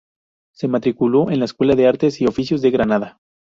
Se 0.55 0.67
matriculó 0.67 1.29
en 1.29 1.37
la 1.37 1.45
Escuela 1.45 1.75
de 1.75 1.85
Artes 1.87 2.21
y 2.21 2.25
Oficios 2.25 2.63
de 2.63 2.71
Granada. 2.71 3.19